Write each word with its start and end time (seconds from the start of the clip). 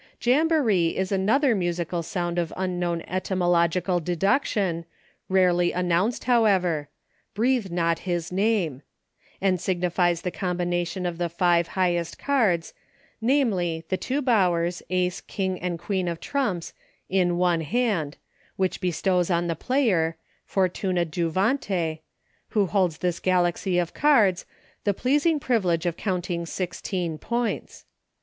Jamboree 0.19 0.95
is 0.97 1.11
another 1.11 1.53
musical 1.53 2.01
sound 2.01 2.39
of 2.39 2.51
unknown 2.57 3.01
etymological 3.03 3.99
deduction, 3.99 4.85
rarely 5.29 5.75
an 5.75 5.87
nounced, 5.87 6.23
however 6.23 6.89
—"breathe 7.35 7.69
not 7.69 7.99
his 7.99 8.31
name"— 8.31 8.81
and 9.43 9.61
signifies 9.61 10.23
the 10.23 10.31
combination 10.31 11.05
of 11.05 11.19
the 11.19 11.29
five 11.29 11.67
high 11.77 11.93
est 11.93 12.17
cards, 12.17 12.73
namely, 13.21 13.83
the 13.89 13.95
two 13.95 14.23
Bowers, 14.23 14.81
Ace, 14.89 15.21
King, 15.21 15.59
and 15.61 15.77
Queen 15.77 16.07
of 16.07 16.19
trumps, 16.19 16.73
in 17.07 17.37
one 17.37 17.61
hand, 17.61 18.17
which 18.55 18.81
be 18.81 18.89
stows 18.89 19.29
on 19.29 19.45
the 19.45 19.55
player— 19.55 20.17
fortuna 20.47 21.05
juvante— 21.05 21.99
who 22.49 22.65
holds 22.65 22.97
this 22.97 23.19
galaxy 23.19 23.77
of 23.77 23.93
cards, 23.93 24.47
the 24.83 24.95
pleasing 24.95 25.39
priv 25.39 25.61
ilege 25.61 25.85
of 25.85 25.95
counting 25.95 26.47
sixteen 26.47 27.19
points. 27.19 27.85